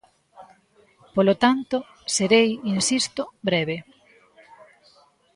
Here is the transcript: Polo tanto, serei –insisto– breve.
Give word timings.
Polo 1.15 1.35
tanto, 1.43 1.77
serei 2.15 2.47
–insisto– 2.57 3.25
breve. 3.49 3.77